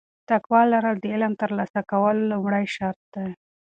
[0.29, 3.27] تقوا لرل د علم د ترلاسه کولو لومړی شرط دی.